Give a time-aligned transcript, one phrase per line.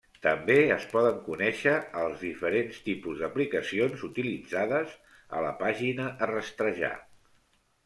[0.25, 4.97] També es poden conèixer el diferent tipus d'aplicacions utilitzades
[5.41, 6.95] a la pàgina a rastrejar.